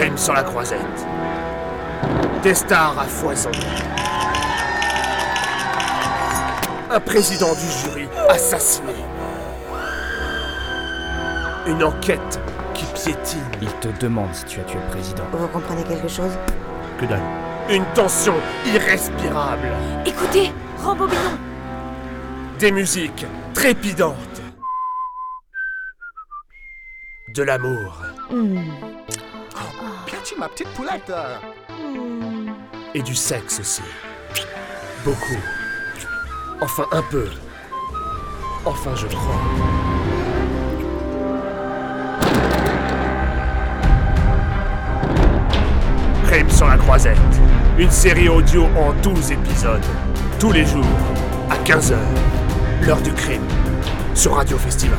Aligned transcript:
Crime 0.00 0.16
sur 0.16 0.32
la 0.32 0.42
croisette. 0.42 0.80
Des 2.42 2.54
stars 2.54 2.98
à 2.98 3.04
foison. 3.04 3.50
Un 6.90 7.00
président 7.00 7.52
du 7.52 7.68
jury 7.68 8.08
assassiné. 8.30 8.94
Une 11.66 11.84
enquête 11.84 12.40
qui 12.72 12.86
piétine. 12.86 13.44
Il 13.60 13.70
te 13.72 13.88
demande 14.00 14.32
si 14.32 14.46
tu 14.46 14.60
as 14.60 14.64
tué 14.64 14.78
le 14.82 14.90
président. 14.90 15.24
Vous 15.32 15.48
comprenez 15.48 15.84
quelque 15.84 16.08
chose? 16.08 16.32
Que 16.98 17.04
dalle. 17.04 17.20
Une 17.68 17.84
tension 17.92 18.36
irrespirable. 18.64 19.68
Écoutez, 20.06 20.50
rembobinons 20.82 21.36
Des 22.58 22.72
musiques 22.72 23.26
trépidantes. 23.52 24.16
De 27.34 27.42
l'amour. 27.42 28.02
Ma 30.38 30.48
petite 30.48 30.68
poulette. 30.68 31.12
Et 32.94 33.02
du 33.02 33.14
sexe 33.14 33.60
aussi. 33.60 33.82
Beaucoup. 35.04 35.38
Enfin 36.60 36.84
un 36.92 37.02
peu. 37.02 37.26
Enfin 38.64 38.94
je 38.96 39.06
crois. 39.08 39.40
Crime 46.26 46.50
sur 46.50 46.68
la 46.68 46.78
croisette. 46.78 47.18
Une 47.78 47.90
série 47.90 48.28
audio 48.28 48.66
en 48.78 48.92
12 49.02 49.32
épisodes. 49.32 49.84
Tous 50.38 50.52
les 50.52 50.64
jours, 50.64 50.84
à 51.50 51.56
15h. 51.64 51.96
L'heure 52.82 53.02
du 53.02 53.12
crime. 53.12 53.42
Sur 54.14 54.34
Radio 54.34 54.56
Festival. 54.58 54.98